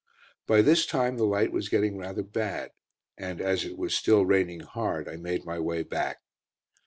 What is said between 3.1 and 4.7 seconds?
and as it was still raining